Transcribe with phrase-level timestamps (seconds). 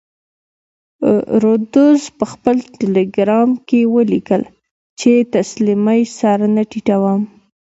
[1.41, 4.41] رودز په خپل ټیلګرام کې ولیکل
[4.99, 7.21] چې تسلیمۍ سر نه ټیټوم.